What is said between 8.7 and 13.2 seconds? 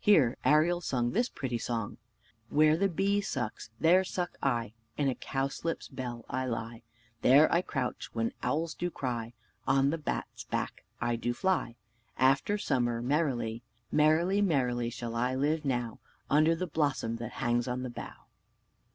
do cry. On the bat's back I do fly After summer